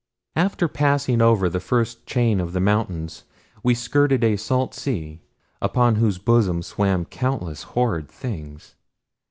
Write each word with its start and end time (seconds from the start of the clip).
After 0.35 0.67
passing 0.67 1.21
over 1.21 1.47
the 1.47 1.59
first 1.59 2.07
chain 2.07 2.39
of 2.39 2.59
mountains 2.59 3.23
we 3.61 3.75
skirted 3.75 4.23
a 4.23 4.35
salt 4.35 4.73
sea, 4.73 5.21
upon 5.61 5.97
whose 5.97 6.17
bosom 6.17 6.63
swam 6.63 7.05
countless 7.05 7.61
horrid 7.77 8.09
things. 8.09 8.73